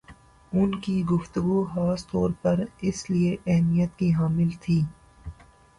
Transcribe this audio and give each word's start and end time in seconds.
اُن 0.53 0.69
کی 0.81 0.95
گفتگو 1.05 1.57
خاص 1.73 2.01
طور 2.07 2.29
پر 2.41 2.57
اِس 2.81 3.09
لیے 3.09 3.35
اَہمیت 3.45 3.97
کی 3.99 4.13
حامل 4.13 4.49
تھی 4.61 4.81